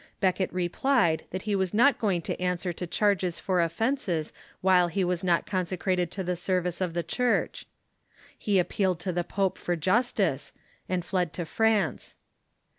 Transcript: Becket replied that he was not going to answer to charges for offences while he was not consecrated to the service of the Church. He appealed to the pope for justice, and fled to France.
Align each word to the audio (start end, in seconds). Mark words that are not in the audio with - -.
Becket 0.19 0.51
replied 0.51 1.25
that 1.29 1.43
he 1.43 1.55
was 1.55 1.75
not 1.75 1.99
going 1.99 2.23
to 2.23 2.41
answer 2.41 2.73
to 2.73 2.87
charges 2.87 3.37
for 3.37 3.61
offences 3.61 4.33
while 4.59 4.87
he 4.87 5.03
was 5.03 5.23
not 5.23 5.45
consecrated 5.45 6.09
to 6.09 6.23
the 6.23 6.35
service 6.35 6.81
of 6.81 6.95
the 6.95 7.03
Church. 7.03 7.67
He 8.35 8.57
appealed 8.57 8.99
to 9.01 9.11
the 9.11 9.23
pope 9.23 9.59
for 9.59 9.75
justice, 9.75 10.53
and 10.89 11.05
fled 11.05 11.33
to 11.33 11.45
France. 11.45 12.15